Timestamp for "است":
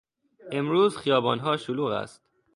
1.91-2.21